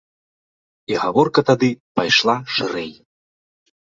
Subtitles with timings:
[0.93, 1.69] І гаворка тады
[1.99, 2.89] пайшла шырэй.